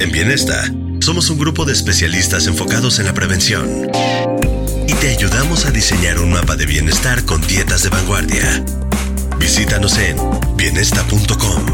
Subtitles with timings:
[0.00, 0.64] En Bienesta,
[1.00, 3.90] somos un grupo de especialistas enfocados en la prevención.
[4.88, 8.64] Y te ayudamos a diseñar un mapa de bienestar con dietas de vanguardia.
[9.38, 10.16] Visítanos en
[10.56, 11.64] bienesta.com.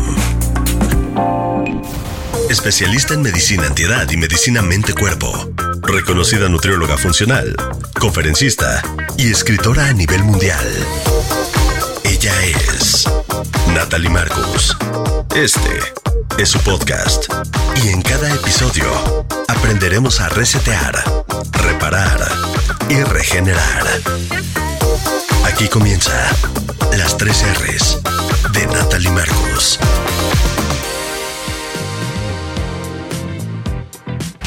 [2.51, 5.51] Especialista en medicina antiedad y medicina mente-cuerpo.
[5.82, 7.57] Reconocida nutrióloga funcional,
[7.98, 8.82] conferencista
[9.16, 10.66] y escritora a nivel mundial.
[12.05, 13.07] Ella es
[13.74, 14.77] Natalie Marcus.
[15.34, 15.79] Este
[16.38, 17.27] es su podcast.
[17.83, 18.85] Y en cada episodio
[19.49, 21.02] aprenderemos a resetear,
[21.52, 22.21] reparar
[22.88, 23.87] y regenerar.
[25.45, 26.12] Aquí comienza
[26.99, 27.99] las tres R's
[28.52, 29.79] de Natalie Marcus.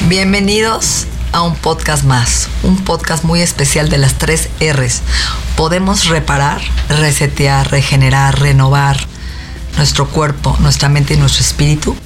[0.06, 5.00] Bienvenidos a un podcast más, un podcast muy especial de las tres R's.
[5.56, 9.13] Podemos reparar, resetear, regenerar, renovar
[9.76, 11.96] nuestro cuerpo, nuestra mente y nuestro espíritu.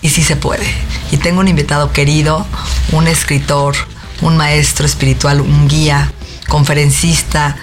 [0.00, 0.66] Y sí se puede.
[1.10, 2.44] Y tengo un invitado querido,
[2.90, 3.74] un escritor,
[4.20, 6.12] un maestro espiritual, un guía,
[6.48, 7.56] conferencista,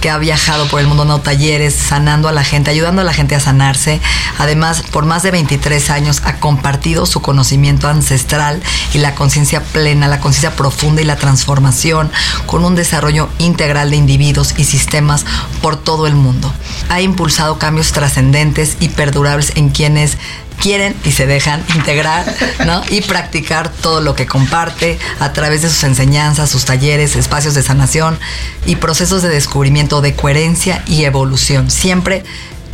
[0.00, 3.12] que ha viajado por el mundo dando talleres, sanando a la gente, ayudando a la
[3.12, 4.00] gente a sanarse.
[4.38, 10.08] Además, por más de 23 años ha compartido su conocimiento ancestral y la conciencia plena,
[10.08, 12.10] la conciencia profunda y la transformación
[12.46, 15.24] con un desarrollo integral de individuos y sistemas
[15.62, 16.52] por todo el mundo.
[16.88, 20.18] Ha impulsado cambios trascendentes y perdurables en quienes
[20.60, 22.24] quieren y se dejan integrar
[22.66, 22.82] ¿no?
[22.90, 27.62] y practicar todo lo que comparte a través de sus enseñanzas, sus talleres, espacios de
[27.62, 28.18] sanación
[28.64, 32.24] y procesos de descubrimiento de coherencia y evolución, siempre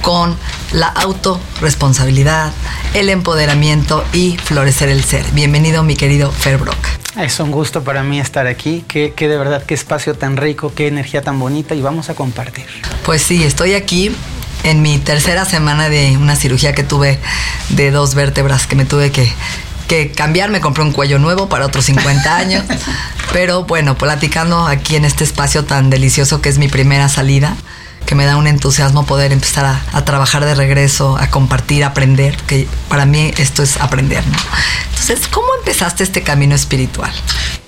[0.03, 0.37] con
[0.73, 2.53] la autorresponsabilidad,
[2.95, 5.25] el empoderamiento y florecer el ser.
[5.33, 6.77] Bienvenido mi querido Fer Brock.
[7.17, 10.73] Es un gusto para mí estar aquí, que, que de verdad qué espacio tan rico,
[10.75, 12.67] qué energía tan bonita y vamos a compartir.
[13.05, 14.11] Pues sí, estoy aquí
[14.65, 17.19] en mi tercera semana de una cirugía que tuve
[17.71, 19.33] de dos vértebras que me tuve que,
[19.89, 20.51] que cambiar.
[20.51, 22.65] Me compré un cuello nuevo para otros 50 años.
[23.33, 27.57] Pero bueno, platicando aquí en este espacio tan delicioso que es mi primera salida,
[28.07, 31.89] que me da un entusiasmo poder empezar a, a trabajar de regreso, a compartir, a
[31.89, 34.37] aprender, que para mí esto es aprender, ¿no?
[34.91, 37.13] Entonces, ¿cómo empezaste este camino espiritual?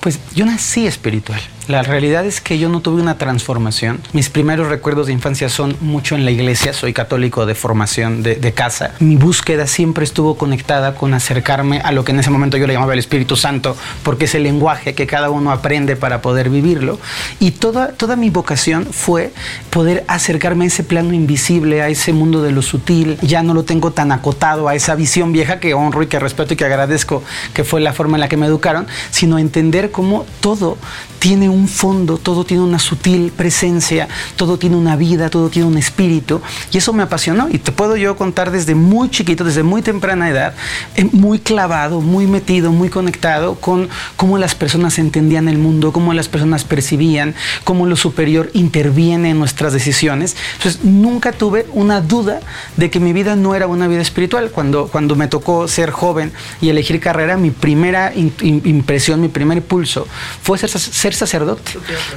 [0.01, 1.41] Pues yo nací espiritual.
[1.67, 4.01] La realidad es que yo no tuve una transformación.
[4.13, 6.75] Mis primeros recuerdos de infancia son mucho en la iglesia.
[6.75, 8.93] Soy católico de formación de, casa.
[9.01, 12.75] Mi búsqueda siempre estuvo conectada con acercarme a lo que en ese momento yo le
[12.75, 17.01] llamaba el Espíritu Santo, porque es el lenguaje que cada uno aprende para poder vivirlo.
[17.41, 19.33] Y toda, toda mi vocación fue
[19.71, 23.17] poder acercarme a ese plano invisible, a ese mundo de lo sutil.
[23.23, 26.53] Ya no lo tengo tan acotado a esa visión vieja que honro y que respeto
[26.53, 27.23] y que agradezco,
[27.55, 30.77] que fue la forma en la que me educaron, sino entender cómo todo
[31.25, 35.79] tiene un fondo, todo tiene una sutil presencia, todo tiene una vida, todo tiene un
[35.79, 36.41] espíritu.
[36.73, 37.49] Y eso me apasionó.
[37.51, 40.55] Y te puedo yo contar desde muy chiquito, desde muy temprana edad,
[40.97, 46.13] eh, muy clavado, muy metido, muy conectado con cómo las personas entendían el mundo, cómo
[46.15, 47.35] las personas percibían,
[47.65, 50.37] cómo lo superior interviene en nuestras decisiones.
[50.57, 52.41] Entonces, nunca tuve una duda
[52.77, 54.51] de que mi vida no era una vida espiritual.
[54.51, 59.29] Cuando, cuando me tocó ser joven y elegir carrera, mi primera in, in, impresión, mi
[59.29, 60.07] primer impulso
[60.43, 61.44] fue ser, ser sacerdote.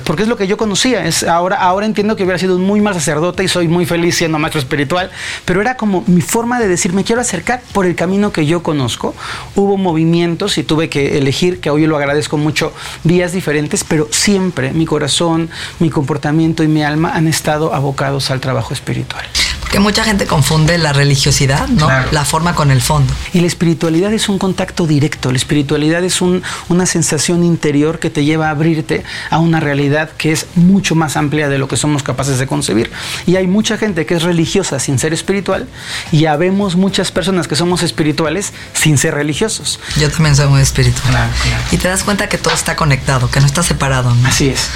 [0.03, 1.05] Porque es lo que yo conocía.
[1.05, 4.15] Es, ahora, ahora entiendo que hubiera sido un muy mal sacerdote y soy muy feliz
[4.15, 5.11] siendo maestro espiritual,
[5.45, 8.63] pero era como mi forma de decir, me quiero acercar por el camino que yo
[8.63, 9.15] conozco.
[9.55, 12.73] Hubo movimientos y tuve que elegir, que hoy lo agradezco mucho,
[13.03, 15.49] vías diferentes, pero siempre mi corazón,
[15.79, 19.25] mi comportamiento y mi alma han estado abocados al trabajo espiritual.
[19.71, 21.87] Que mucha gente confunde la religiosidad, ¿no?
[21.87, 22.09] Claro.
[22.11, 23.13] La forma con el fondo.
[23.33, 25.31] Y la espiritualidad es un contacto directo.
[25.31, 30.09] La espiritualidad es un, una sensación interior que te lleva a abrirte a una realidad
[30.17, 32.91] que es mucho más amplia de lo que somos capaces de concebir.
[33.25, 35.67] Y hay mucha gente que es religiosa sin ser espiritual
[36.11, 39.79] y ya vemos muchas personas que somos espirituales sin ser religiosos.
[39.97, 41.09] Yo también soy muy espiritual.
[41.09, 41.63] Claro, claro.
[41.71, 44.13] Y te das cuenta que todo está conectado, que no está separado.
[44.13, 44.27] ¿no?
[44.27, 44.69] Así es.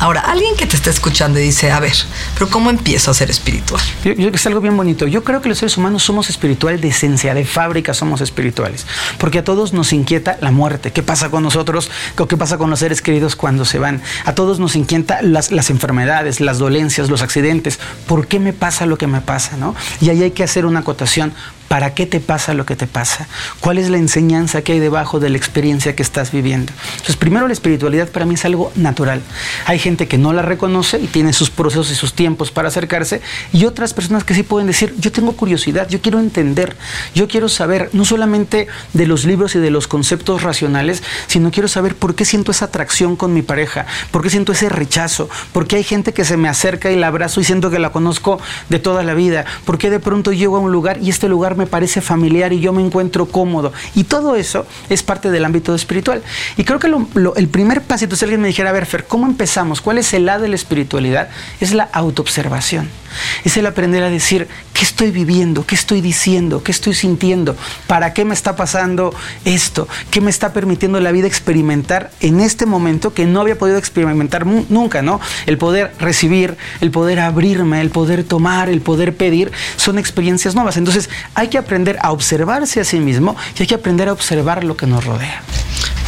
[0.00, 1.92] Ahora, alguien que te está escuchando y dice, a ver,
[2.32, 3.82] pero ¿cómo empiezo a ser espiritual?
[4.02, 5.06] Yo, es algo bien bonito.
[5.06, 8.86] Yo creo que los seres humanos somos espirituales de esencia, de fábrica somos espirituales.
[9.18, 10.90] Porque a todos nos inquieta la muerte.
[10.90, 11.90] ¿Qué pasa con nosotros?
[12.28, 14.00] ¿Qué pasa con los seres queridos cuando se van?
[14.24, 17.78] A todos nos inquieta las, las enfermedades, las dolencias, los accidentes.
[18.06, 19.58] ¿Por qué me pasa lo que me pasa?
[19.58, 19.76] ¿no?
[20.00, 21.34] Y ahí hay que hacer una acotación.
[21.70, 23.28] ¿Para qué te pasa lo que te pasa?
[23.60, 26.72] ¿Cuál es la enseñanza que hay debajo de la experiencia que estás viviendo?
[26.94, 29.22] Entonces, primero la espiritualidad para mí es algo natural.
[29.66, 33.20] Hay gente que no la reconoce y tiene sus procesos y sus tiempos para acercarse
[33.52, 36.76] y otras personas que sí pueden decir, yo tengo curiosidad, yo quiero entender,
[37.14, 41.68] yo quiero saber no solamente de los libros y de los conceptos racionales, sino quiero
[41.68, 45.68] saber por qué siento esa atracción con mi pareja, por qué siento ese rechazo, por
[45.68, 48.40] qué hay gente que se me acerca y la abrazo y siento que la conozco
[48.70, 51.59] de toda la vida, por qué de pronto llego a un lugar y este lugar
[51.60, 53.72] me parece familiar y yo me encuentro cómodo.
[53.94, 56.22] Y todo eso es parte del ámbito espiritual.
[56.56, 59.04] Y creo que lo, lo, el primer pasito, si alguien me dijera, a ver, Fer,
[59.04, 59.80] ¿cómo empezamos?
[59.80, 61.28] ¿Cuál es el lado de la espiritualidad?
[61.60, 62.88] Es la autoobservación.
[63.44, 65.66] Es el aprender a decir, ¿qué estoy viviendo?
[65.66, 66.62] ¿Qué estoy diciendo?
[66.62, 67.56] ¿Qué estoy sintiendo?
[67.86, 69.14] ¿Para qué me está pasando
[69.44, 69.88] esto?
[70.10, 74.46] ¿Qué me está permitiendo la vida experimentar en este momento que no había podido experimentar
[74.46, 75.20] nunca, ¿no?
[75.46, 80.76] El poder recibir, el poder abrirme, el poder tomar, el poder pedir, son experiencias nuevas.
[80.76, 84.64] Entonces hay que aprender a observarse a sí mismo y hay que aprender a observar
[84.64, 85.42] lo que nos rodea.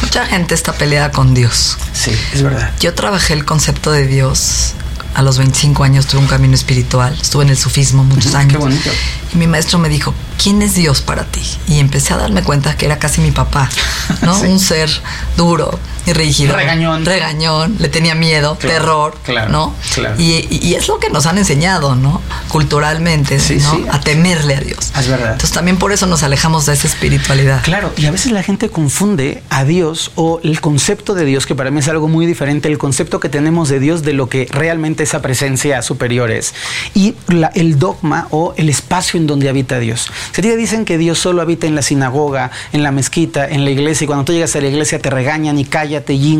[0.01, 1.77] Mucha gente está peleada con Dios.
[1.93, 2.71] Sí, es verdad.
[2.79, 4.73] Yo trabajé el concepto de Dios
[5.13, 8.53] a los 25 años tuve un camino espiritual, estuve en el sufismo muchos años.
[8.53, 8.89] Qué bonito.
[9.33, 11.41] Y mi maestro me dijo, ¿quién es Dios para ti?
[11.67, 13.69] Y empecé a darme cuenta que era casi mi papá,
[14.21, 14.39] ¿no?
[14.39, 14.47] sí.
[14.47, 14.89] Un ser
[15.37, 16.55] duro y rígido.
[16.55, 17.05] Regañón.
[17.05, 19.75] Regañón, le tenía miedo, claro, terror, claro, ¿no?
[19.93, 20.15] Claro.
[20.17, 22.21] Y, y, es lo que nos han enseñado, ¿no?
[22.49, 23.75] Culturalmente, sí, ¿no?
[23.75, 23.85] Sí.
[23.89, 24.91] A temerle a Dios.
[24.97, 25.33] Es verdad.
[25.33, 27.61] Entonces también por eso nos alejamos de esa espiritualidad.
[27.63, 31.55] Claro, y a veces la gente confunde a Dios o el concepto de Dios, que
[31.55, 34.47] para mí es algo muy diferente, el concepto que tenemos de Dios de lo que
[34.51, 36.53] realmente esa presencia superior es,
[36.93, 40.09] y la, el dogma o el espacio donde habita Dios.
[40.31, 43.71] Se te dicen que Dios solo habita en la sinagoga, en la mezquita, en la
[43.71, 46.33] iglesia, y cuando tú llegas a la iglesia te regañan y cállate y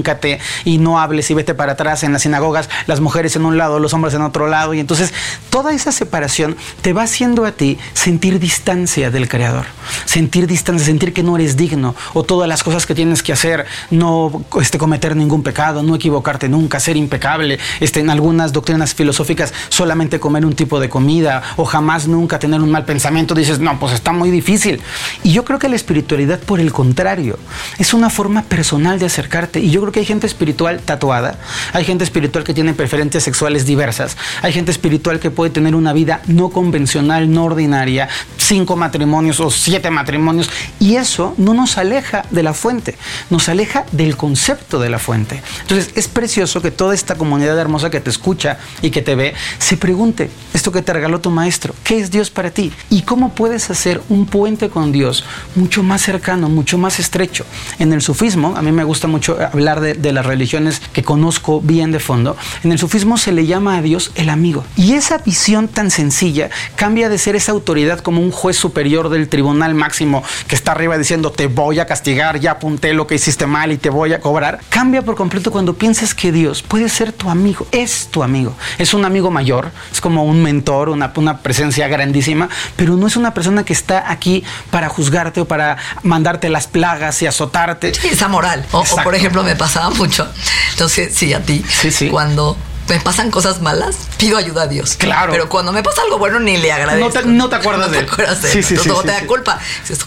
[0.65, 3.79] y no hables y vete para atrás en las sinagogas, las mujeres en un lado,
[3.79, 5.13] los hombres en otro lado, y entonces
[5.49, 9.65] toda esa separación te va haciendo a ti sentir distancia del Creador,
[10.05, 13.65] sentir distancia, sentir que no eres digno, o todas las cosas que tienes que hacer,
[13.91, 19.53] no este, cometer ningún pecado, no equivocarte nunca, ser impecable, este, en algunas doctrinas filosóficas
[19.69, 23.79] solamente comer un tipo de comida, o jamás nunca tener un mal pensamiento, dices, no,
[23.79, 24.81] pues está muy difícil.
[25.23, 27.39] Y yo creo que la espiritualidad, por el contrario,
[27.77, 31.39] es una forma personal de acercarte, y yo creo que hay gente espiritual tatuada,
[31.71, 35.93] hay gente espiritual que tiene preferencias sexuales diversas, hay gente espiritual que puede tener una
[35.93, 40.49] vida no convencional, no ordinaria, cinco matrimonios o siete matrimonios,
[40.79, 42.97] y eso no nos aleja de la fuente,
[43.29, 45.41] nos aleja del concepto de la fuente.
[45.61, 49.33] Entonces es precioso que toda esta comunidad hermosa que te escucha y que te ve,
[49.59, 52.62] se pregunte, esto que te regaló tu maestro, ¿qué es Dios para ti?
[52.89, 55.25] ¿Y cómo puedes hacer un puente con Dios
[55.55, 57.45] mucho más cercano, mucho más estrecho?
[57.79, 61.61] En el sufismo, a mí me gusta mucho hablar de, de las religiones que conozco
[61.61, 64.63] bien de fondo, en el sufismo se le llama a Dios el amigo.
[64.75, 69.29] Y esa visión tan sencilla cambia de ser esa autoridad como un juez superior del
[69.29, 73.45] tribunal máximo que está arriba diciendo te voy a castigar, ya apunté lo que hiciste
[73.47, 77.11] mal y te voy a cobrar, cambia por completo cuando piensas que Dios puede ser
[77.11, 81.39] tu amigo, es tu amigo, es un amigo mayor, es como un mentor, una, una
[81.39, 86.49] presencia grandísima, pero no es una persona que está aquí para juzgarte o para mandarte
[86.49, 87.93] las plagas y azotarte.
[87.93, 88.65] Sí, esa moral.
[88.71, 90.27] O, o, por ejemplo, me pasaba mucho,
[90.71, 92.09] entonces sí, a ti, sí, sí.
[92.09, 92.57] cuando
[92.89, 94.95] me pasan cosas malas, pido ayuda a Dios.
[94.97, 95.31] Claro.
[95.31, 97.07] Pero cuando me pasa algo bueno, ni le agradezco.
[97.07, 98.05] No te, no te acuerdas no de él.
[98.05, 98.63] Te acuerdas de sí, él.
[98.63, 99.59] sí, sí, Todo sí, te da culpa.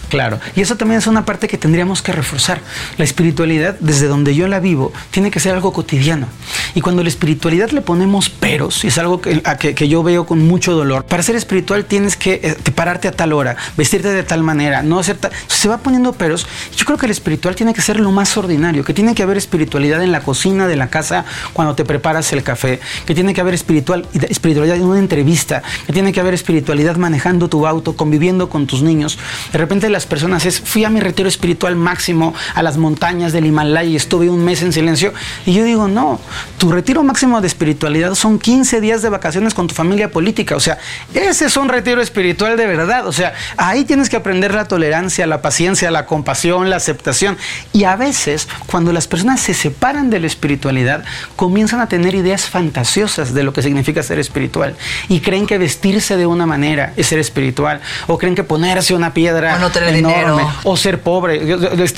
[0.09, 0.39] Claro.
[0.55, 2.61] Y eso también es una parte que tendríamos que reforzar.
[2.97, 6.27] La espiritualidad, desde donde yo la vivo, tiene que ser algo cotidiano.
[6.75, 10.03] Y cuando la espiritualidad le ponemos peros, y es algo que, a que, que yo
[10.03, 14.09] veo con mucho dolor, para ser espiritual tienes que, eh, pararte a tal hora, vestirte
[14.09, 15.31] de tal manera, no hacer tal...
[15.47, 16.45] Se va poniendo peros.
[16.75, 19.37] Yo creo que el espiritual tiene que ser lo más ordinario, que tiene que haber
[19.37, 22.66] espiritualidad en la cocina de la casa cuando te preparas el café,
[23.05, 27.47] que tiene que haber espiritual, espiritualidad en una entrevista, que tiene que haber espiritualidad manejando
[27.47, 29.17] tu auto, conviviendo con tus niños.
[29.51, 33.45] De repente las personas es, fui a mi retiro espiritual máximo a las montañas del
[33.45, 35.13] Himalaya y estuve un mes en silencio.
[35.45, 36.19] Y yo digo, no,
[36.57, 40.55] tu retiro máximo de espiritualidad son 15 días de vacaciones con tu familia política.
[40.55, 40.77] O sea,
[41.13, 43.07] ese es un retiro espiritual de verdad.
[43.07, 47.37] O sea, ahí tienes que aprender la tolerancia, la paciencia, la compasión, la aceptación.
[47.73, 51.03] Y a veces, cuando las personas se separan de la espiritualidad,
[51.35, 54.75] comienzan a tener ideas fantasiosas de lo que significa ser espiritual
[55.09, 59.13] y creen que vestirse de una manera es ser espiritual o creen que ponerse una
[59.13, 60.51] piedra o no tener enorme dinero.
[60.63, 61.39] o ser pobre.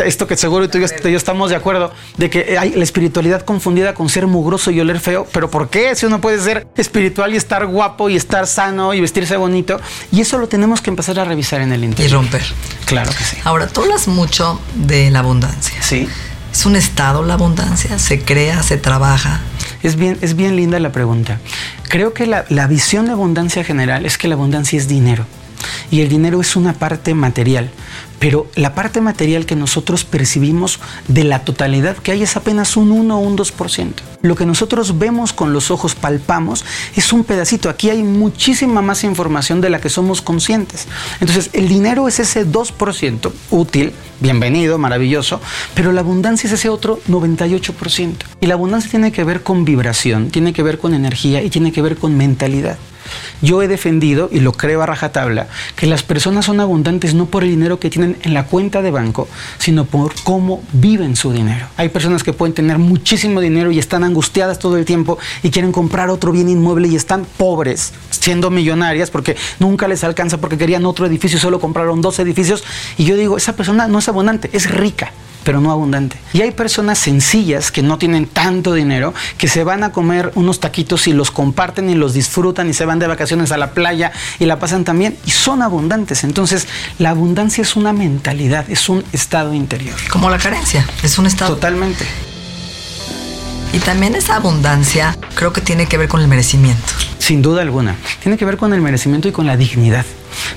[0.05, 3.41] Esto que seguro tú y yo, y estamos de acuerdo de que hay la espiritualidad
[3.43, 5.95] confundida con ser mugroso y oler feo, pero ¿por qué?
[5.95, 9.79] Si uno puede ser espiritual y estar guapo y estar sano y vestirse bonito
[10.11, 12.13] y eso lo tenemos que empezar a revisar en el Y interior.
[12.21, 12.43] romper.
[12.85, 13.37] Claro que sí.
[13.45, 15.81] Ahora, tú hablas mucho de la abundancia.
[15.81, 16.07] Sí.
[16.51, 17.99] ¿Es un estado la abundancia?
[17.99, 19.41] ¿Se crea, se trabaja?
[19.83, 21.39] Es bien, es bien linda la pregunta.
[21.87, 25.25] Creo que la, la visión de abundancia general es que la abundancia es dinero.
[25.91, 27.71] Y el dinero es una parte material.
[28.19, 32.91] Pero la parte material que nosotros percibimos de la totalidad que hay es apenas un
[32.91, 33.93] 1 o un 2%.
[34.21, 36.65] Lo que nosotros vemos con los ojos, palpamos,
[36.97, 37.69] es un pedacito.
[37.69, 40.87] Aquí hay muchísima más información de la que somos conscientes.
[41.21, 45.39] Entonces, el dinero es ese 2% útil, bienvenido, maravilloso,
[45.73, 48.15] pero la abundancia es ese otro 98%.
[48.41, 51.71] Y la abundancia tiene que ver con vibración, tiene que ver con energía y tiene
[51.71, 52.77] que ver con mentalidad.
[53.41, 57.43] Yo he defendido, y lo creo a rajatabla, que las personas son abundantes no por
[57.43, 61.67] el dinero que tienen en la cuenta de banco, sino por cómo viven su dinero.
[61.77, 65.71] Hay personas que pueden tener muchísimo dinero y están angustiadas todo el tiempo y quieren
[65.71, 70.85] comprar otro bien inmueble y están pobres, siendo millonarias, porque nunca les alcanza porque querían
[70.85, 72.63] otro edificio y solo compraron dos edificios.
[72.97, 75.11] Y yo digo, esa persona no es abundante, es rica
[75.43, 76.17] pero no abundante.
[76.33, 80.59] Y hay personas sencillas que no tienen tanto dinero, que se van a comer unos
[80.59, 84.11] taquitos y los comparten y los disfrutan y se van de vacaciones a la playa
[84.39, 86.23] y la pasan también y son abundantes.
[86.23, 86.67] Entonces,
[86.97, 89.95] la abundancia es una mentalidad, es un estado interior.
[90.09, 91.55] Como la carencia, es un estado.
[91.55, 92.05] Totalmente.
[93.73, 96.93] Y también esa abundancia creo que tiene que ver con el merecimiento.
[97.29, 97.95] Sin duda alguna.
[98.23, 100.03] Tiene que ver con el merecimiento y con la dignidad.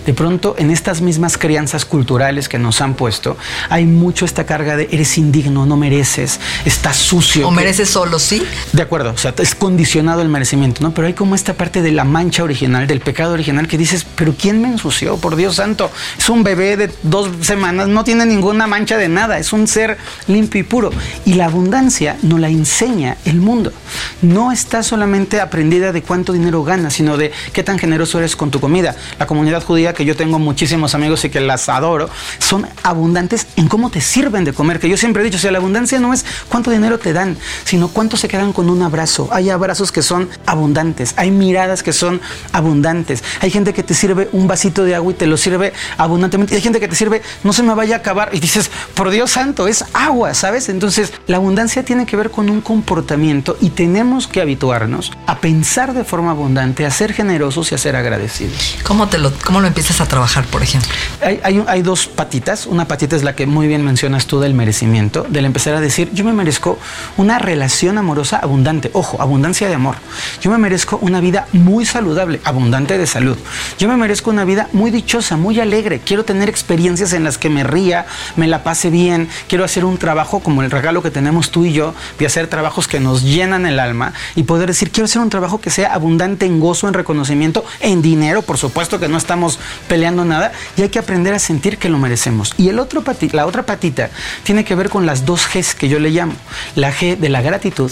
[0.06, 3.36] De pronto, en estas mismas crianzas culturales que nos han puesto,
[3.68, 7.46] hay mucho esta carga de eres indigno, no mereces, estás sucio.
[7.46, 8.42] O que- mereces solo, sí.
[8.72, 10.92] De acuerdo, o sea, es condicionado el merecimiento, ¿no?
[10.92, 14.34] Pero hay como esta parte de la mancha original, del pecado original, que dices, pero
[14.38, 15.16] ¿quién me ensució?
[15.16, 19.38] Por Dios santo, es un bebé de dos semanas, no tiene ninguna mancha de nada,
[19.38, 20.90] es un ser limpio y puro.
[21.24, 23.72] Y la abundancia nos la enseña el mundo.
[24.20, 28.50] No está solamente aprendida de cuánto dinero ganas, sino de qué tan generoso eres con
[28.50, 28.96] tu comida.
[29.18, 33.68] La comunidad judía, que yo tengo muchísimos amigos y que las adoro, son abundantes en
[33.68, 34.80] cómo te sirven de comer.
[34.80, 37.36] Que yo siempre he dicho, o sea, la abundancia no es cuánto dinero te dan,
[37.64, 39.28] sino cuánto se quedan con un abrazo.
[39.32, 42.20] Hay abrazos que son abundantes, hay miradas que son
[42.52, 43.24] abundantes.
[43.40, 46.54] Hay gente que te sirve un vasito de agua y te lo sirve abundantemente.
[46.54, 48.30] Y hay gente que te sirve, no se me vaya a acabar.
[48.32, 50.68] Y dices, por Dios santo, es agua, ¿sabes?
[50.68, 55.94] Entonces, la abundancia tiene que ver con un comportamiento y tenemos que habituarnos a pensar
[55.94, 58.76] de forma abundante, a ser generosos y a ser agradecidos.
[58.82, 60.90] ¿Cómo, te lo, ¿Cómo lo empiezas a trabajar, por ejemplo?
[61.22, 62.66] Hay, hay hay dos patitas.
[62.66, 66.10] Una patita es la que muy bien mencionas tú del merecimiento, del empezar a decir,
[66.12, 66.78] yo me merezco
[67.16, 68.90] una relación amorosa abundante.
[68.92, 69.96] Ojo, abundancia de amor.
[70.40, 73.36] Yo me merezco una vida muy saludable, abundante de salud.
[73.78, 76.00] Yo me merezco una vida muy dichosa, muy alegre.
[76.04, 78.06] Quiero tener experiencias en las que me ría,
[78.36, 79.28] me la pase bien.
[79.48, 82.88] Quiero hacer un trabajo como el regalo que tenemos tú y yo, de hacer trabajos
[82.88, 86.31] que nos llenan el alma y poder decir, quiero hacer un trabajo que sea abundante
[86.40, 89.58] en gozo, en reconocimiento, en dinero, por supuesto que no estamos
[89.88, 92.54] peleando nada, y hay que aprender a sentir que lo merecemos.
[92.58, 94.10] Y el otro la otra patita
[94.42, 96.34] tiene que ver con las dos Gs que yo le llamo.
[96.74, 97.90] La G de la gratitud,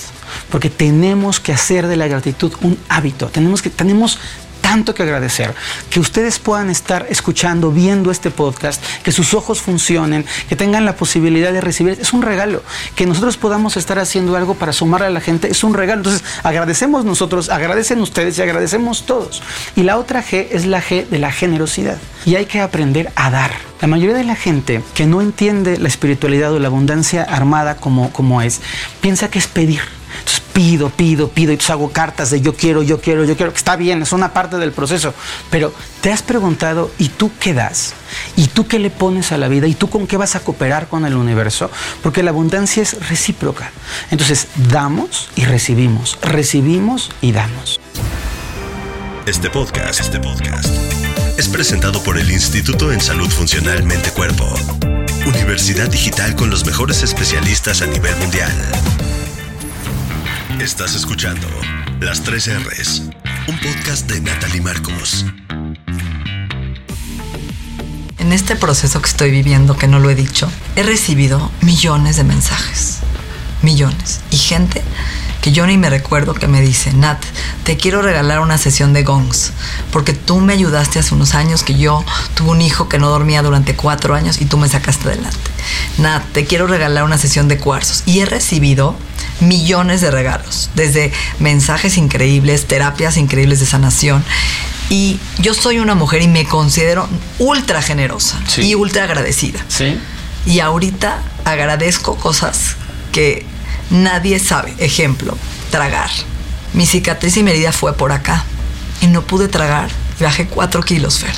[0.51, 3.27] porque tenemos que hacer de la gratitud un hábito.
[3.29, 4.19] Tenemos que, tenemos
[4.71, 5.53] tanto que agradecer.
[5.91, 10.95] Que ustedes puedan estar escuchando, viendo este podcast, que sus ojos funcionen, que tengan la
[10.95, 11.99] posibilidad de recibir.
[12.01, 12.63] Es un regalo.
[12.95, 15.99] Que nosotros podamos estar haciendo algo para sumar a la gente es un regalo.
[15.99, 19.43] Entonces, agradecemos nosotros, agradecen ustedes y agradecemos todos.
[19.75, 21.99] Y la otra G es la G de la generosidad.
[22.25, 23.51] Y hay que aprender a dar.
[23.81, 28.13] La mayoría de la gente que no entiende la espiritualidad o la abundancia armada como,
[28.13, 28.61] como es,
[29.01, 29.81] piensa que es pedir.
[30.21, 33.59] Entonces pido, pido, pido, y hago cartas de yo quiero, yo quiero, yo quiero, que
[33.59, 35.15] está bien, es una parte del proceso.
[35.51, 37.95] Pero te has preguntado, ¿y tú qué das?
[38.37, 39.67] ¿Y tú qué le pones a la vida?
[39.67, 41.71] ¿Y tú con qué vas a cooperar con el universo?
[42.03, 43.73] Porque la abundancia es recíproca.
[44.11, 47.81] Entonces damos y recibimos, recibimos y damos.
[49.27, 50.75] Este podcast, este podcast
[51.39, 54.47] es presentado por el Instituto en Salud Funcional Mente Cuerpo.
[55.27, 58.53] Universidad digital con los mejores especialistas a nivel mundial.
[60.61, 61.47] Estás escuchando
[62.01, 63.05] Las 3 R's,
[63.49, 65.25] un podcast de Natalie Marcos.
[68.19, 72.25] En este proceso que estoy viviendo, que no lo he dicho, he recibido millones de
[72.25, 72.99] mensajes.
[73.63, 74.21] Millones.
[74.31, 74.83] Y gente
[75.41, 77.23] que yo ni me recuerdo que me dice, Nat,
[77.65, 79.53] te quiero regalar una sesión de gongs,
[79.91, 82.05] porque tú me ayudaste hace unos años que yo
[82.35, 85.39] tuve un hijo que no dormía durante cuatro años y tú me sacaste adelante.
[85.99, 88.03] Nat, te quiero regalar una sesión de cuarzos.
[88.07, 88.97] Y he recibido
[89.41, 94.23] millones de regalos, desde mensajes increíbles, terapias increíbles de sanación.
[94.91, 98.63] Y yo soy una mujer y me considero ultra generosa Sí.
[98.63, 99.61] y ultra agradecida.
[99.69, 99.99] Sí.
[100.47, 102.77] Y ahorita agradezco cosas
[103.13, 103.47] que
[103.91, 104.75] nadie sabe.
[104.79, 105.37] Ejemplo,
[105.71, 106.11] tragar.
[106.73, 108.45] Mi cicatriz y mi herida fue por acá.
[109.01, 109.91] Y no pude tragar.
[110.21, 111.35] Bajé 4 kilos, Fer.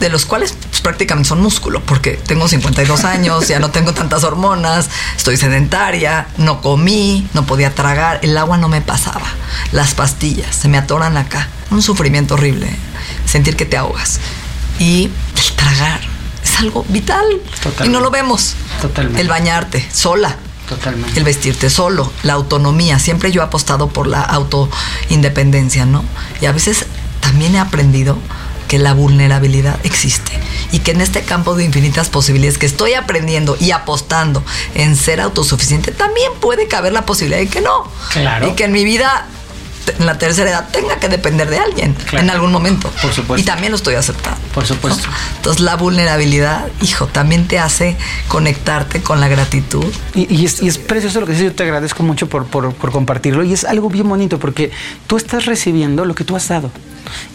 [0.00, 4.24] De los cuales pues, prácticamente son músculo, porque tengo 52 años, ya no tengo tantas
[4.24, 9.26] hormonas, estoy sedentaria, no comí, no podía tragar, el agua no me pasaba,
[9.72, 11.48] las pastillas se me atoran acá.
[11.70, 12.68] Un sufrimiento horrible,
[13.24, 14.20] sentir que te ahogas.
[14.78, 16.00] Y el tragar
[16.44, 17.24] es algo vital.
[17.62, 17.86] Totalmente.
[17.86, 18.54] Y no lo vemos.
[18.82, 19.22] Totalmente.
[19.22, 20.36] El bañarte sola.
[20.68, 21.18] Totalmente.
[21.18, 22.98] El vestirte solo, la autonomía.
[22.98, 26.04] Siempre yo he apostado por la autoindependencia, ¿no?
[26.40, 26.86] Y a veces
[27.20, 28.18] también he aprendido
[28.68, 30.32] que la vulnerabilidad existe
[30.72, 34.42] y que en este campo de infinitas posibilidades que estoy aprendiendo y apostando
[34.74, 37.88] en ser autosuficiente, también puede caber la posibilidad de que no.
[38.10, 38.48] Claro.
[38.48, 39.26] Y que en mi vida,
[39.98, 42.24] en la tercera edad, tenga que depender de alguien Claro.
[42.24, 42.90] en algún momento.
[43.02, 43.40] Por supuesto.
[43.42, 44.38] Y también lo estoy aceptando.
[44.54, 45.06] Por supuesto.
[45.08, 45.14] ¿no?
[45.36, 47.96] Entonces la vulnerabilidad, hijo, también te hace
[48.28, 49.84] conectarte con la gratitud.
[50.14, 52.74] Y, y es, y es precioso lo que dices, yo te agradezco mucho por, por-
[52.74, 54.70] por compartirlo y es algo bien bonito porque
[55.06, 56.70] tú estás recibiendo lo que tú has dado.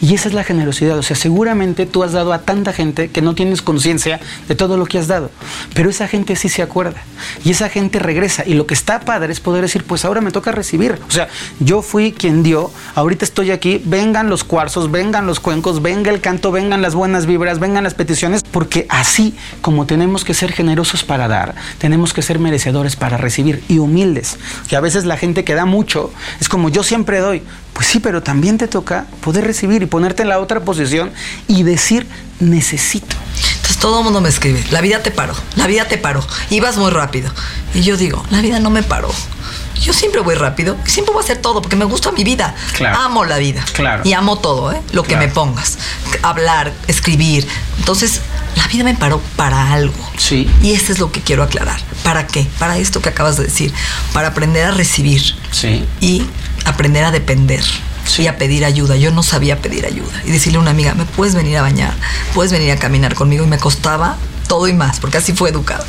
[0.00, 3.22] Y esa es la generosidad, o sea, seguramente tú has dado a tanta gente que
[3.22, 5.30] no tienes conciencia de todo lo que has dado,
[5.74, 7.02] pero esa gente sí se acuerda.
[7.44, 8.44] Y esa gente regresa.
[8.44, 11.28] Y lo que está padre es poder decir, pues ahora me toca recibir, o sea,
[11.60, 16.20] yo fui quien dio, ahorita estoy aquí, vengan los cuarzos, vengan los cuencos, venga el
[16.20, 21.04] canto, vengan las buenas vibras, vengan las peticiones, porque así como tenemos que ser generosos
[21.04, 23.62] para dar, tenemos que ser merecedores para recibir.
[23.68, 24.38] Y humildes,
[24.68, 28.00] que a veces la gente que da mucho es como yo siempre doy, pues sí,
[28.00, 31.10] pero también te toca poder recibir y ponerte en la otra posición
[31.48, 32.06] y decir
[32.40, 33.16] necesito.
[33.56, 36.76] Entonces todo el mundo me escribe, la vida te paró, la vida te paró, ibas
[36.76, 37.32] muy rápido.
[37.74, 39.10] Y yo digo, la vida no me paró.
[39.80, 42.54] Yo siempre voy rápido, siempre voy a hacer todo porque me gusta mi vida.
[42.76, 42.98] Claro.
[43.00, 43.64] Amo la vida.
[43.72, 44.02] Claro.
[44.04, 44.80] Y amo todo, ¿eh?
[44.92, 45.78] Lo que me pongas.
[46.22, 47.48] Hablar, escribir.
[47.78, 48.20] Entonces,
[48.54, 49.94] la vida me paró para algo.
[50.18, 50.48] Sí.
[50.62, 51.80] Y esto es lo que quiero aclarar.
[52.04, 52.46] ¿Para qué?
[52.60, 53.72] Para esto que acabas de decir.
[54.12, 55.84] Para aprender a recibir Sí.
[56.00, 56.26] y
[56.64, 57.62] aprender a depender
[58.04, 58.22] Sí.
[58.22, 58.96] y a pedir ayuda.
[58.96, 61.94] Yo no sabía pedir ayuda y decirle a una amiga, ¿me puedes venir a bañar?
[62.34, 63.44] ¿Puedes venir a caminar conmigo?
[63.44, 64.16] Y me costaba
[64.48, 65.84] todo y más, porque así fue educado.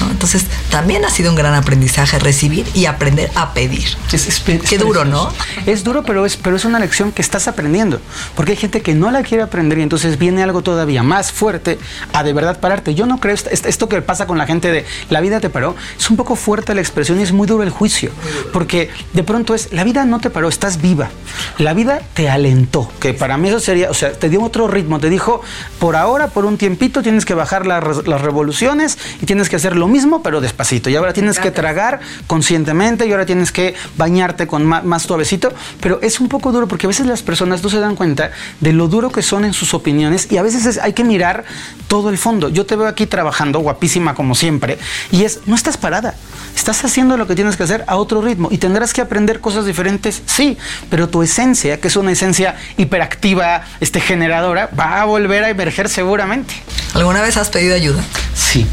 [0.00, 0.10] ¿No?
[0.10, 3.84] Entonces, también ha sido un gran aprendizaje recibir y aprender a pedir.
[4.12, 5.30] Es, es- es Qué duro, ¿no?
[5.66, 8.00] Es duro, pero es, pero es una lección que estás aprendiendo.
[8.34, 11.78] Porque hay gente que no la quiere aprender y entonces viene algo todavía más fuerte
[12.12, 12.94] a de verdad pararte.
[12.94, 15.74] Yo no creo esto, que pasa con la gente de la vida te paró.
[15.98, 18.10] Es un poco fuerte la expresión y es muy duro el juicio.
[18.52, 21.10] Porque de pronto es, la vida no te paró, estás viva.
[21.58, 22.90] La vida te alentó.
[23.00, 24.98] Que para mí eso sería, o sea, te dio otro ritmo.
[24.98, 25.40] Te dijo,
[25.78, 29.56] por ahora, por un tiempito, tienes que bajar las re- las revoluciones y tienes que
[29.56, 30.88] hacer lo mismo, pero despacito.
[30.90, 35.52] Y ahora tienes que tragar conscientemente y ahora tienes que bañarte con ma- más, suavecito.
[35.80, 38.72] Pero es un poco duro porque a veces las personas no se dan cuenta de
[38.72, 41.44] lo duro que son en sus opiniones y a veces es- hay que mirar
[41.88, 42.48] todo el fondo.
[42.48, 44.78] Yo te veo aquí trabajando, guapísima como siempre,
[45.12, 46.14] y es, no estás parada.
[46.56, 49.66] Estás haciendo lo que tienes que hacer a otro ritmo y tendrás que aprender cosas
[49.66, 50.56] diferentes, sí,
[50.88, 55.88] pero tu esencia, que es una esencia hiperactiva, este, generadora, va a volver a emerger
[55.88, 56.54] seguramente.
[56.94, 58.02] ¿Alguna vez has pedido ayuda?
[58.34, 58.66] Sí.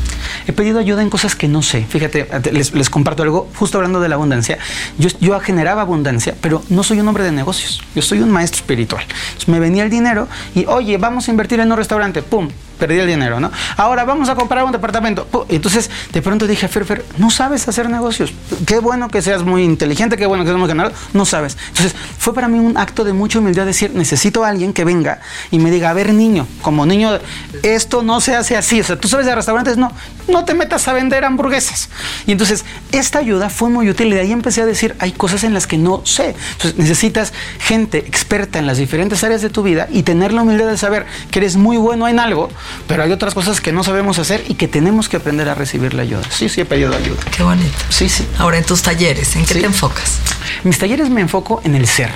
[0.48, 1.86] He pedido ayuda en cosas que no sé.
[1.88, 4.58] Fíjate, les, les comparto algo, justo hablando de la abundancia.
[4.98, 7.82] Yo, yo generaba abundancia, pero no soy un hombre de negocios.
[7.96, 9.04] Yo soy un maestro espiritual.
[9.04, 12.22] Entonces, me venía el dinero y, oye, vamos a invertir en un restaurante.
[12.22, 12.50] ¡Pum!
[12.82, 13.52] Perdí el dinero, ¿no?
[13.78, 15.28] Ahora vamos a comprar un departamento.
[15.50, 18.34] Entonces, de pronto dije, Fer, Fer, no sabes hacer negocios.
[18.66, 20.96] Qué bueno que seas muy inteligente, qué bueno que seas muy generado.
[21.14, 21.60] No sabes.
[21.68, 25.20] Entonces, fue para mí un acto de mucha humildad decir, necesito a alguien que venga
[25.52, 27.20] y me diga, a ver, niño, como niño,
[27.62, 28.82] esto no se hace así.
[28.82, 29.92] O sea, tú sabes de restaurantes, no,
[30.28, 31.88] no te metas a vender hamburguesas.
[32.26, 35.44] Y entonces, esta ayuda fue muy útil y de ahí empecé a decir, hay cosas
[35.44, 36.34] en las que no sé.
[36.54, 40.68] Entonces, necesitas gente experta en las diferentes áreas de tu vida y tener la humildad
[40.68, 42.50] de saber que eres muy bueno en algo,
[42.88, 45.94] pero hay otras cosas que no sabemos hacer y que tenemos que aprender a recibir
[45.94, 46.24] la ayuda.
[46.30, 47.20] Sí, sí, he pedido ayuda.
[47.36, 47.78] Qué bonito.
[47.90, 48.26] Sí, sí.
[48.38, 49.60] Ahora, en tus talleres, ¿en qué Sí.
[49.62, 50.20] te enfocas?
[50.64, 52.12] En mis talleres me enfoco en el ser.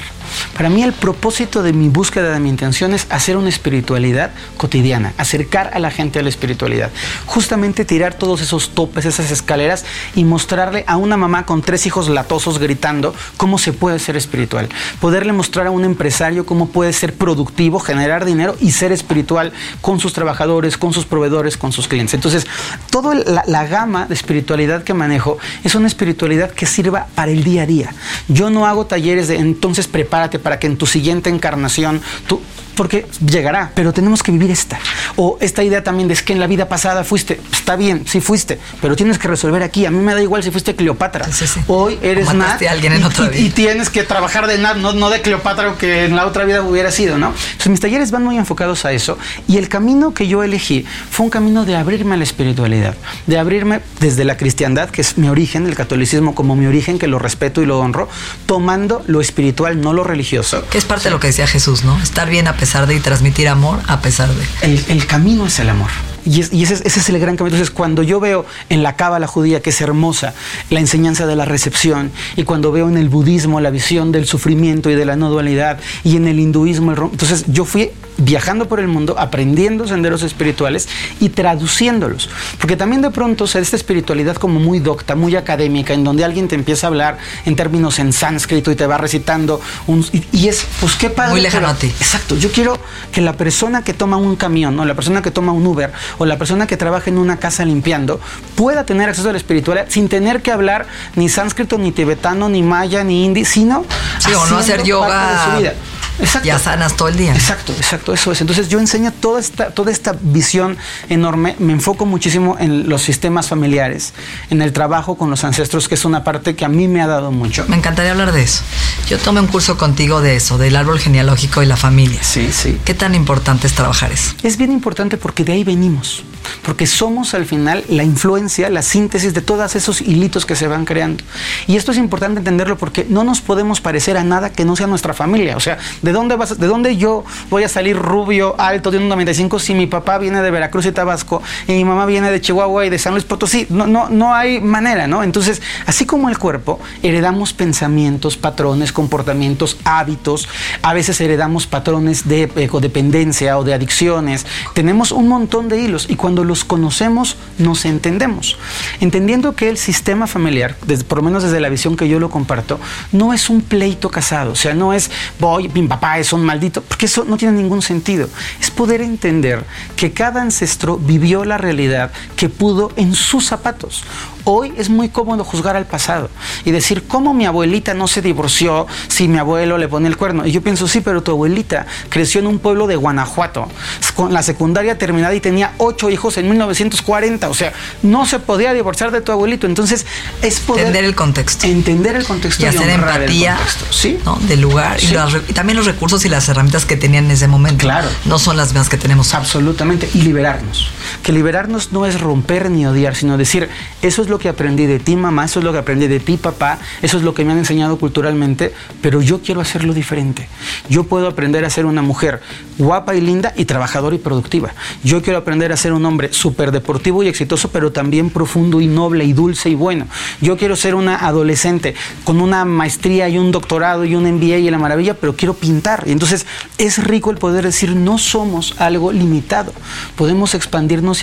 [0.55, 5.13] Para mí el propósito de mi búsqueda de mi intención es hacer una espiritualidad cotidiana,
[5.17, 6.91] acercar a la gente a la espiritualidad.
[7.25, 9.83] Justamente tirar todos esos topes, esas escaleras
[10.15, 14.69] y mostrarle a una mamá con tres hijos latosos gritando cómo se puede ser espiritual.
[15.01, 19.99] Poderle mostrar a un empresario cómo puede ser productivo, generar dinero y ser espiritual con
[19.99, 22.13] sus trabajadores, con sus proveedores, con sus clientes.
[22.13, 22.47] Entonces,
[22.89, 27.43] toda la, la gama de espiritualidad que manejo es una espiritualidad que sirva para el
[27.43, 27.93] día a día.
[28.29, 32.39] Yo no hago talleres de entonces prepárate para que en tu siguiente encarnación tú
[32.75, 34.79] porque llegará, pero tenemos que vivir esta.
[35.15, 38.21] O esta idea también de es que en la vida pasada fuiste, está bien, sí
[38.21, 39.85] fuiste, pero tienes que resolver aquí.
[39.85, 41.31] A mí me da igual si fuiste Cleopatra.
[41.31, 41.59] Sí, sí.
[41.67, 43.41] Hoy eres Nat a alguien en y, otra vida.
[43.41, 46.61] y tienes que trabajar de Nat, no, no de Cleopatra que en la otra vida
[46.61, 47.27] hubiera sido, ¿no?
[47.27, 51.25] Entonces mis talleres van muy enfocados a eso y el camino que yo elegí fue
[51.25, 52.95] un camino de abrirme a la espiritualidad,
[53.27, 57.07] de abrirme desde la cristiandad, que es mi origen, el catolicismo como mi origen, que
[57.07, 58.07] lo respeto y lo honro,
[58.45, 60.65] tomando lo espiritual, no lo religioso.
[60.69, 62.01] Que es parte de lo que decía Jesús, ¿no?
[62.01, 64.45] Estar bien a pesar de y transmitir amor a pesar de.
[64.61, 65.91] El, el camino es el amor.
[66.25, 67.55] Y, es- y ese, es- ese es el gran camino.
[67.55, 70.33] Entonces, cuando yo veo en la cábala judía, que es hermosa,
[70.69, 74.89] la enseñanza de la recepción, y cuando veo en el budismo la visión del sufrimiento
[74.89, 78.79] y de la no dualidad, y en el hinduismo el Entonces, yo fui viajando por
[78.79, 80.87] el mundo, aprendiendo senderos espirituales
[81.19, 82.29] y traduciéndolos.
[82.59, 86.23] Porque también de pronto se da esta espiritualidad como muy docta, muy académica, en donde
[86.23, 90.05] alguien te empieza a hablar en términos en sánscrito y te va recitando un...
[90.13, 91.31] Y, y es, pues qué padre.
[91.31, 91.87] Muy lejano pero- a ti.
[91.87, 92.77] Exacto, yo quiero
[93.11, 96.25] que la persona que toma un camión, o la persona que toma un Uber, o
[96.25, 98.19] la persona que trabaja en una casa limpiando,
[98.55, 102.63] pueda tener acceso a la espiritualidad sin tener que hablar ni sánscrito, ni tibetano, ni
[102.63, 103.85] maya, ni hindi, sino
[104.19, 105.73] Sí, o no hacer parte de yoga su vida.
[106.19, 106.47] Exacto.
[106.47, 107.33] Ya sanas todo el día.
[107.33, 108.41] Exacto, exacto, eso es.
[108.41, 110.77] Entonces yo enseño toda esta, toda esta visión
[111.09, 114.13] enorme, me enfoco muchísimo en los sistemas familiares,
[114.49, 117.07] en el trabajo con los ancestros, que es una parte que a mí me ha
[117.07, 117.65] dado mucho.
[117.67, 118.63] Me encantaría hablar de eso.
[119.07, 122.23] Yo tomé un curso contigo de eso, del árbol genealógico y la familia.
[122.23, 122.79] Sí, sí.
[122.85, 124.33] ¿Qué tan importante es trabajar eso?
[124.43, 126.23] Es bien importante porque de ahí venimos,
[126.63, 130.85] porque somos al final la influencia, la síntesis de todos esos hilitos que se van
[130.85, 131.23] creando.
[131.67, 134.87] Y esto es importante entenderlo porque no nos podemos parecer a nada que no sea
[134.87, 135.57] nuestra familia.
[135.57, 139.09] O sea, ¿de dónde, vas, de dónde yo voy a salir rubio, alto, de un
[139.09, 142.85] 95 si mi papá viene de Veracruz y Tabasco y mi mamá viene de Chihuahua
[142.85, 143.67] y de San Luis Potosí?
[143.69, 145.23] No, no, no hay manera, ¿no?
[145.23, 150.47] Entonces, así como el cuerpo, heredamos pensamientos, patrones, comportamientos, hábitos.
[150.81, 154.45] A veces heredamos patrones de eh, codependencia o de adicciones.
[154.73, 158.57] Tenemos un montón de hilos y cuando los conocemos nos entendemos.
[158.99, 162.29] Entendiendo que el sistema familiar, desde- por lo menos desde la visión que yo lo
[162.29, 162.79] comparto,
[163.11, 164.51] no es un pleito casado.
[164.51, 167.81] O sea, no es voy, mi papá es un maldito, porque eso no tiene ningún
[167.81, 168.27] sentido.
[168.59, 169.63] Es poder entender
[169.95, 174.03] que cada ancestro vivió la realidad que pudo en sus zapatos.
[174.47, 176.29] Hoy es muy cómodo juzgar al pasado
[176.65, 180.45] y decir cómo mi abuelita no se divorció si mi abuelo le pone el cuerno.
[180.45, 183.67] Y yo pienso, sí, pero tu abuelita creció en un pueblo de Guanajuato,
[184.15, 187.49] con la secundaria terminada y tenía ocho hijos en 1940.
[187.49, 189.67] O sea, no se podía divorciar de tu abuelito.
[189.67, 190.05] Entonces,
[190.41, 191.67] es poder Entender el contexto.
[191.67, 193.85] entender el contexto Y hacer honrar el empatía contexto.
[193.91, 194.17] Sí.
[194.25, 194.35] ¿no?
[194.47, 195.15] del lugar y, Sí.
[195.49, 197.77] y también los recursos y las herramientas que tenían en ese momento.
[197.83, 198.07] Claro.
[198.25, 199.33] No son las mismas que tenemos.
[199.33, 200.09] Absolutamente.
[200.13, 200.89] Y liberarnos.
[201.23, 203.69] Que liberarnos no es romper ni odiar, sino decir,
[204.01, 206.37] eso es lo que aprendí de ti, mamá, eso es lo que aprendí de ti,
[206.37, 210.47] papá, eso es lo que me han enseñado culturalmente, pero yo quiero hacerlo diferente.
[210.89, 212.41] Yo puedo aprender a ser una mujer
[212.77, 214.73] guapa y linda y trabajadora y productiva.
[215.03, 218.87] Yo quiero aprender a ser un hombre súper deportivo y exitoso, pero también profundo y
[218.87, 220.07] noble y dulce y bueno.
[220.41, 224.69] Yo quiero ser una adolescente con una maestría y un doctorado y un MBA y
[224.69, 226.03] la maravilla, pero quiero pintar.
[226.05, 226.45] Y entonces
[226.77, 229.73] es rico el poder decir, no somos algo limitado.
[230.15, 230.53] Podemos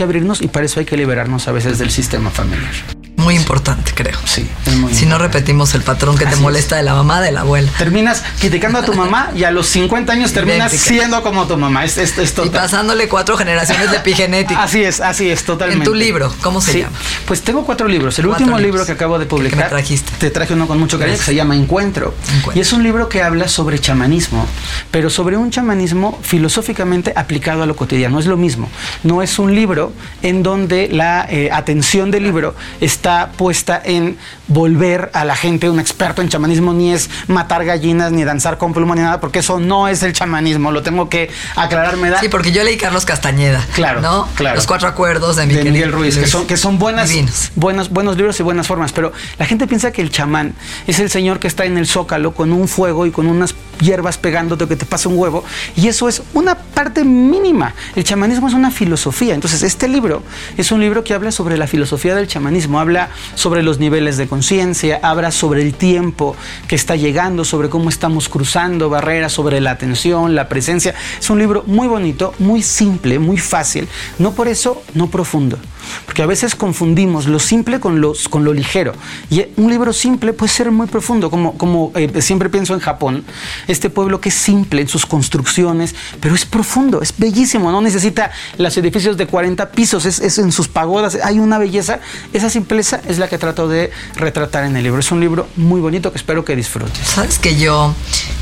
[0.00, 3.01] y abrirnos y para eso hay que liberarnos a veces del sistema familiar.
[3.22, 4.18] Muy importante, creo.
[4.24, 6.42] Sí, es muy Si no repetimos el patrón que Así te es.
[6.42, 7.70] molesta de la mamá, de la abuela.
[7.78, 11.84] Terminas criticando a tu mamá y a los 50 años terminas siendo como tu mamá.
[11.84, 14.62] Es, es, es Y pasándole cuatro generaciones de epigenética.
[14.72, 15.84] Así es, así es, totalmente.
[15.84, 16.96] En tu libro, ¿cómo se Sí, llama?
[17.26, 18.18] Pues tengo cuatro libros.
[18.18, 18.72] El Cuatro último libros.
[18.80, 19.68] libro que acabo de que me publicar.
[19.68, 20.12] trajiste.
[20.18, 22.14] Te traje uno con mucho cariño que se llama Encuentro.
[22.28, 22.52] Encuentro.
[22.54, 24.46] Y es un libro que habla sobre chamanismo,
[24.90, 28.18] pero sobre un chamanismo filosóficamente aplicado a lo cotidiano.
[28.18, 28.68] Es lo mismo.
[29.02, 34.16] No es un libro en donde la eh, atención del libro está puesta en
[34.48, 38.72] volver a la gente un experto en chamanismo, ni es matar gallinas, ni danzar con
[38.72, 40.72] pluma, ni nada, porque eso no es el chamanismo.
[40.72, 41.96] Lo tengo que aclarar.
[41.96, 43.64] Me da Sí, porque yo leí Carlos Castañeda.
[43.74, 44.28] Claro, ¿no?
[44.34, 44.56] claro.
[44.56, 47.50] Los cuatro acuerdos de de Miguel, Miguel Ruiz, que son, que son buenas, Divinos.
[47.56, 50.54] buenos, buenos libros y buenas formas, pero la gente piensa que el chamán
[50.86, 54.16] es el señor que está en el zócalo con un fuego y con unas hierbas
[54.16, 55.44] pegándote o que te pasa un huevo,
[55.76, 57.74] y eso es una parte mínima.
[57.96, 59.34] El chamanismo es una filosofía.
[59.34, 60.22] Entonces, este libro
[60.56, 64.28] es un libro que habla sobre la filosofía del chamanismo, habla sobre los niveles de
[64.28, 66.36] conciencia, habla sobre el tiempo
[66.68, 70.94] que está llegando, sobre cómo estamos cruzando barreras, sobre la atención, la presencia.
[71.18, 75.58] Es un libro muy bonito, muy simple, muy fácil, no por eso no profundo.
[76.06, 78.94] Porque a veces confundimos lo simple con, los, con lo ligero.
[79.30, 83.24] Y un libro simple puede ser muy profundo, como, como eh, siempre pienso en Japón,
[83.72, 88.30] este pueblo que es simple en sus construcciones, pero es profundo, es bellísimo, no necesita
[88.58, 92.00] los edificios de 40 pisos, es, es en sus pagodas, hay una belleza.
[92.32, 95.00] Esa simpleza es la que trato de retratar en el libro.
[95.00, 97.06] Es un libro muy bonito que espero que disfrutes.
[97.06, 97.94] Sabes que yo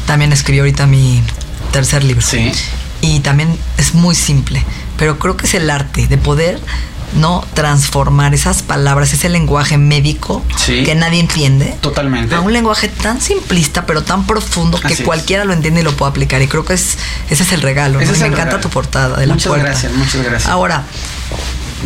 [0.07, 1.23] también escribí ahorita mi
[1.73, 2.21] tercer libro.
[2.23, 2.53] Sí.
[3.01, 4.63] y también es muy simple,
[4.99, 6.61] pero creo que es el arte de poder
[7.15, 10.85] no transformar esas palabras, ese lenguaje médico Sí.
[10.85, 11.77] que nadie entiende.
[11.81, 12.35] Totalmente.
[12.35, 15.03] A un lenguaje tan simplista, pero tan profundo que Así es.
[15.03, 16.41] cualquiera lo entiende y lo puede aplicar.
[16.43, 17.99] Y creo que es, ese es el regalo.
[17.99, 19.67] me encanta tu portada de la Muchas puerta.
[19.69, 20.47] gracias, muchas gracias.
[20.51, 20.85] Ahora,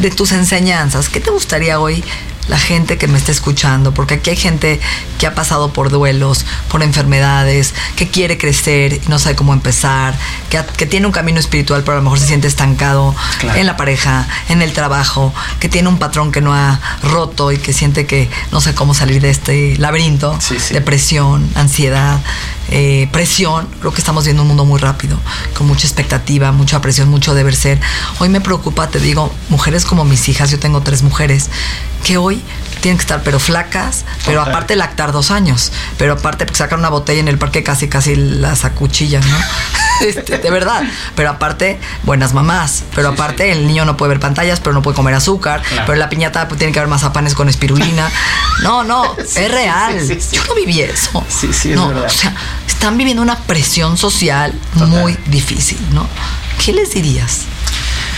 [0.01, 2.03] de tus enseñanzas, ¿qué te gustaría hoy
[2.49, 3.93] la gente que me está escuchando?
[3.95, 4.81] Porque aquí hay gente
[5.19, 10.15] que ha pasado por duelos, por enfermedades, que quiere crecer y no sabe cómo empezar,
[10.51, 13.59] que, tiene un camino espiritual pero a lo mejor se siente estancado Claro.
[13.59, 17.59] en la pareja, en el trabajo, que tiene un patrón que no ha roto y
[17.59, 20.75] que siente que no sé cómo salir de este laberinto, Sí, sí.
[20.75, 22.21] depresión, ansiedad,
[22.71, 23.69] eh, presión.
[23.81, 25.19] Creo que estamos viendo un mundo muy rápido,
[25.57, 27.81] con mucha expectativa, mucha presión, mucho deber ser.
[28.19, 31.51] Hoy me preocupa, te digo, mujeres como mis hijas, yo tengo tres mujeres,
[32.05, 32.41] que hoy
[32.81, 34.53] tienen que estar pero flacas, pero Total.
[34.53, 38.65] aparte lactar dos años, pero aparte sacan una botella en el parque casi casi las
[38.65, 39.37] acuchillan, ¿no?
[40.01, 40.83] Este, de verdad,
[41.15, 44.83] pero aparte buenas mamás, pero Sí, aparte el niño no puede ver pantallas, pero no
[44.83, 45.85] puede comer azúcar, Claro.
[45.87, 48.11] pero la piñata pues, tiene que haber mazapanes con espirulina.
[48.65, 49.95] No, no, Sí, es real.
[50.01, 50.37] sí, sí, sí.
[50.37, 51.25] Yo no viví eso.
[51.29, 52.07] Sí, sí, es no, verdad.
[52.07, 52.35] O sea,
[52.67, 56.09] están viviendo una presión social muy difícil, ¿no?
[56.63, 57.43] ¿Qué les dirías?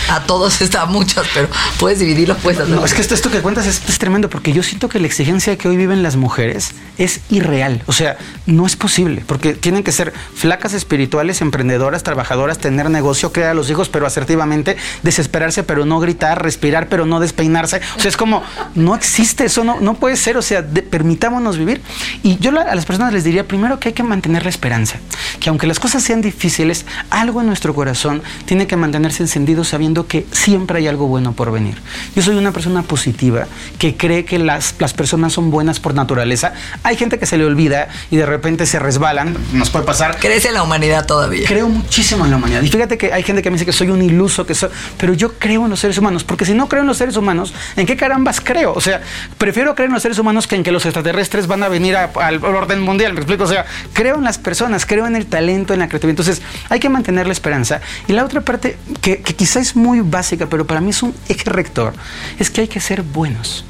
[0.09, 1.47] A todos está muchas, pero
[1.79, 2.73] puedes dividirlo, puedes hacer.
[2.75, 5.57] No, es que esto, esto que cuentas es, tremendo porque yo siento que la exigencia
[5.57, 7.83] que hoy viven las mujeres es irreal.
[7.87, 13.31] O sea, no es posible porque tienen que ser flacas espirituales, emprendedoras, trabajadoras, tener negocio,
[13.31, 17.81] crear a los hijos, pero asertivamente, desesperarse, pero no gritar, respirar, pero no despeinarse.
[17.97, 18.43] O sea, es como,
[18.75, 20.37] no existe eso, no, no puede ser.
[20.37, 21.81] O sea, de- permitámonos vivir.
[22.23, 24.97] Y yo a las personas les diría primero que hay que mantener la esperanza.
[25.39, 29.96] Que aunque las cosas sean difíciles, algo en nuestro corazón tiene que mantenerse encendido sabiendo
[30.05, 31.81] que siempre hay algo bueno por venir.
[32.15, 33.47] Yo soy una persona positiva
[33.79, 36.53] que cree que las, las personas son buenas por naturaleza.
[36.83, 40.17] Hay gente que se le olvida y de repente se resbalan, nos puede pasar.
[40.19, 41.47] ¿Crees en la humanidad todavía?
[41.47, 42.61] Creo muchísimo en la humanidad.
[42.61, 45.13] Y fíjate que hay gente que me dice que soy un iluso, que soy, pero
[45.13, 47.85] yo creo en los seres humanos, porque si no creo en los seres humanos, ¿en
[47.85, 48.73] qué carambas creo?
[48.73, 49.01] O sea,
[49.37, 52.11] prefiero creer en los seres humanos que en que los extraterrestres van a venir a-
[52.21, 53.45] al orden mundial, ¿me explico?
[53.45, 56.19] O sea, creo en las personas, creo en el talento, en la creatividad.
[56.19, 57.79] Entonces, hay que mantener la esperanza.
[58.07, 61.13] Y la otra parte, que, que quizá es muy básica, pero para mí es un
[61.29, 61.93] eje rector,
[62.39, 63.65] es que hay que ser buenos.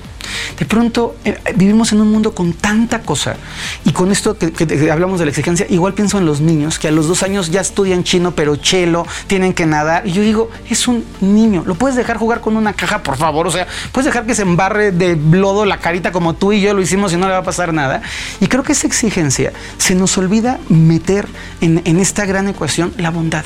[0.59, 3.37] De pronto eh, vivimos en un mundo con tanta cosa
[3.85, 6.89] y con esto que, que- hablamos de la exigencia, igual pienso en los niños que
[6.89, 10.05] a los dos años ya estudian chino, pero chelo, tienen que nadar.
[10.05, 13.47] Y yo digo, es un niño, lo puedes dejar jugar con una caja, por favor.
[13.47, 16.73] O sea, puedes dejar que se embarre de lodo la carita como tú y yo
[16.73, 18.01] lo hicimos y no le va a pasar nada.
[18.41, 21.25] Y creo que esa exigencia se nos olvida meter
[21.61, 23.45] en esta gran ecuación la bondad.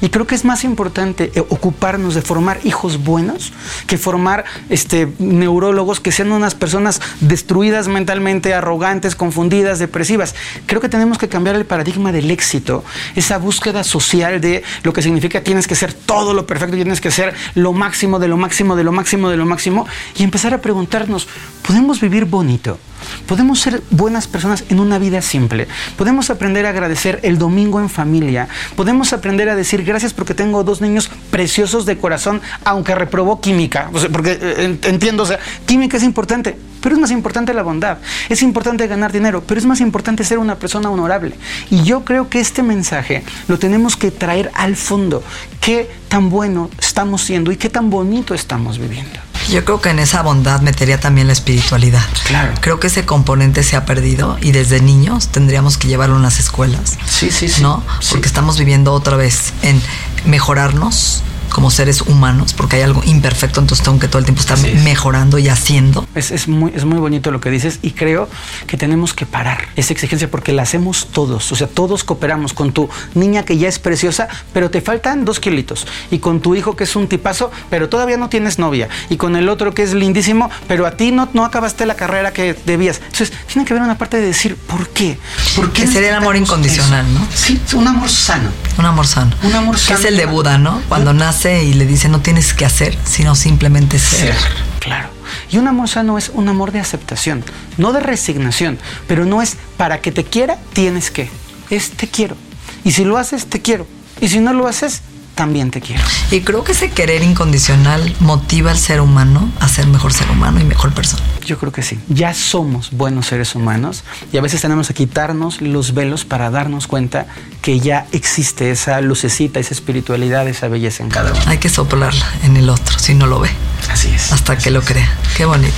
[0.00, 3.52] Y creo que es más importante eh, ocuparnos de formar hijos buenos
[3.86, 10.34] que formar este, neurólogos que sean unas personas destruidas mentalmente, arrogantes, confundidas, depresivas.
[10.66, 15.02] Creo que tenemos que cambiar el paradigma del éxito, esa búsqueda social de lo que
[15.02, 18.76] significa tienes que ser todo lo perfecto, tienes que ser lo máximo de lo máximo,
[18.76, 21.28] de lo máximo, de lo máximo, y empezar a preguntarnos,
[21.62, 22.78] ¿podemos vivir bonito?
[23.26, 25.68] Podemos ser buenas personas en una vida simple.
[25.96, 28.48] Podemos aprender a agradecer el domingo en familia.
[28.76, 33.90] Podemos aprender a decir gracias porque tengo dos niños preciosos de corazón, aunque reprobó química.
[33.92, 37.62] O porque eh, en- entiendo, o sea, química es importante, pero es más importante la
[37.62, 37.98] bondad.
[38.28, 41.34] Es importante ganar dinero, pero es más importante ser una persona honorable.
[41.70, 45.22] Y yo creo que este mensaje lo tenemos que traer al fondo.
[45.60, 49.18] ¿Qué tan bueno estamos siendo y qué tan bonito estamos viviendo?
[49.48, 52.04] Yo creo que en esa bondad metería también la espiritualidad.
[52.26, 52.52] Claro.
[52.60, 56.38] Creo que ese componente se ha perdido y desde niños tendríamos que llevarlo en las
[56.38, 56.98] escuelas.
[57.06, 57.62] Sí, sí, sí.
[57.62, 57.82] ¿No?
[58.00, 58.10] Sí.
[58.12, 59.80] Porque estamos viviendo otra vez en
[60.24, 64.58] mejorarnos como seres humanos, porque hay algo imperfecto, entonces tengo que todo el tiempo estar
[64.58, 64.82] es.
[64.82, 66.06] mejorando y haciendo.
[66.14, 68.28] Es, es muy, es muy bonito lo que dices y creo
[68.66, 71.50] que tenemos que parar esa exigencia porque la hacemos todos.
[71.52, 75.40] O sea, todos cooperamos con tu niña que ya es preciosa, pero te faltan dos
[75.40, 75.86] kilitos.
[76.10, 78.88] Y con tu hijo que es un tipazo, pero todavía no tienes novia.
[79.08, 82.32] Y con el otro que es lindísimo, pero a ti no, no acabaste la carrera
[82.32, 83.00] que debías.
[83.04, 85.18] Entonces, tiene que haber una parte de decir, ¿por qué?
[85.56, 87.18] ¿Por qué Que sería el amor incondicional, eso?
[87.18, 87.26] ¿no?
[87.34, 88.50] Sí, un amor sano.
[88.78, 89.34] Un amor sano.
[89.42, 89.98] Un amor Que sano.
[90.00, 90.80] es el de Buda, ¿no?
[90.88, 94.34] Cuando nace y le dice no tienes que hacer, sino simplemente ser.
[94.80, 95.08] Claro.
[95.52, 97.44] Y un amor sano es un amor de aceptación,
[97.76, 101.30] no de resignación, pero no es para que te quiera, tienes que.
[101.70, 102.36] Es te quiero.
[102.84, 103.86] Y si lo haces, te quiero.
[104.20, 105.02] Y si no lo haces,
[105.38, 106.02] también te quiero.
[106.32, 110.60] Y creo que ese querer incondicional motiva al ser humano a ser mejor ser humano
[110.60, 111.22] y mejor persona.
[111.46, 111.96] Yo creo que sí.
[112.08, 116.88] Ya somos buenos seres humanos y a veces tenemos que quitarnos los velos para darnos
[116.88, 117.26] cuenta
[117.62, 121.40] que ya existe esa lucecita, esa espiritualidad, esa belleza en cada uno.
[121.46, 123.50] Hay que soplarla en el otro, si no lo ve,
[123.88, 124.32] Así es.
[124.32, 125.08] hasta que lo crea.
[125.36, 125.72] Qué bonito.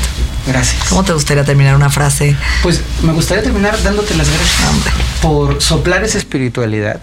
[0.47, 0.89] Gracias.
[0.89, 2.35] ¿Cómo te gustaría terminar una frase?
[2.63, 4.91] Pues me gustaría terminar dándote las gracias Hombre.
[5.21, 6.99] por soplar esa espiritualidad,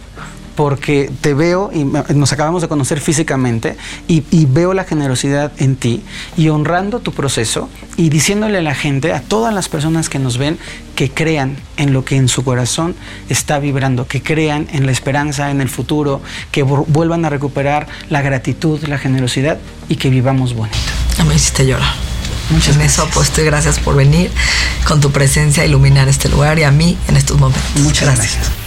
[0.57, 6.01] porque te veo y nos acabamos de conocer físicamente y, veo la generosidad en ti
[6.35, 10.39] y honrando tu proceso y diciéndole a la gente, a todas las personas que nos
[10.39, 10.57] ven,
[10.95, 12.95] que crean en lo que en su corazón
[13.29, 18.23] está vibrando, que crean en la esperanza, en el futuro, que vuelvan a recuperar la
[18.23, 20.77] gratitud, la generosidad y que vivamos bonito.
[21.27, 21.93] me hiciste llorar.
[22.49, 22.93] Muchas en gracias.
[22.93, 24.31] eso apuesto y gracias por venir
[24.87, 27.63] con tu presencia a iluminar este lugar y a mí en estos momentos.
[27.83, 28.66] Muchas gracias.